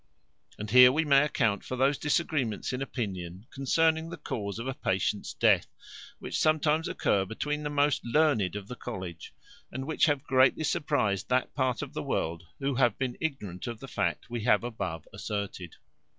And 0.57 0.71
here 0.71 0.91
we 0.91 1.05
may 1.05 1.23
account 1.23 1.63
for 1.63 1.75
those 1.75 1.99
disagreements 1.99 2.73
in 2.73 2.81
opinion, 2.81 3.45
concerning 3.53 4.09
the 4.09 4.17
cause 4.17 4.57
of 4.57 4.65
a 4.67 4.73
patient's 4.73 5.35
death, 5.35 5.67
which 6.17 6.39
sometimes 6.39 6.87
occur, 6.87 7.23
between 7.23 7.61
the 7.61 7.69
most 7.69 8.03
learned 8.03 8.55
of 8.55 8.67
the 8.67 8.75
college; 8.75 9.31
and 9.71 9.85
which 9.85 10.07
have 10.07 10.23
greatly 10.23 10.63
surprized 10.63 11.29
that 11.29 11.53
part 11.53 11.83
of 11.83 11.93
the 11.93 12.01
world 12.01 12.41
who 12.57 12.73
have 12.73 12.97
been 12.97 13.15
ignorant 13.21 13.67
of 13.67 13.79
the 13.79 13.87
fact 13.87 14.27
we 14.27 14.41
have 14.41 14.63
above 14.63 15.07
asserted. 15.13 15.75